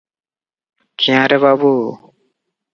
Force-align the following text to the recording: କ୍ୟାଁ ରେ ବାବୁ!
କ୍ୟାଁ 1.05 1.21
ରେ 1.35 1.41
ବାବୁ! 1.45 1.73